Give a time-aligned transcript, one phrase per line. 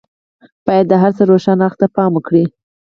[0.65, 2.45] بايد د هر څه روښانه اړخ ته پام وکړي.